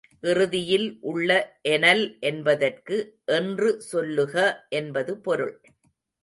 [0.21, 1.29] இறுதியில் உள்ள
[1.61, 2.97] எனல் என்பதற்கு
[3.25, 4.35] என்று சொல்லுக
[4.69, 5.55] என்பது பொருள்.